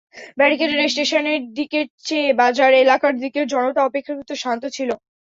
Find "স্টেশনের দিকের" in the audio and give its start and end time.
0.93-1.85